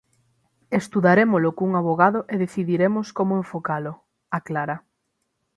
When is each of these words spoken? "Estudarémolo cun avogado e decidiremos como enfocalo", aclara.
"Estudarémolo 0.81 1.49
cun 1.57 1.71
avogado 1.79 2.19
e 2.33 2.35
decidiremos 2.43 3.07
como 3.17 3.33
enfocalo", 3.41 3.93
aclara. 4.37 4.77